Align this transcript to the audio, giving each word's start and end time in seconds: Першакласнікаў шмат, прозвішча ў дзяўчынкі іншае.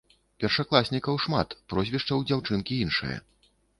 Першакласнікаў 0.43 1.19
шмат, 1.25 1.53
прозвішча 1.73 2.09
ў 2.15 2.21
дзяўчынкі 2.31 2.73
іншае. 2.87 3.15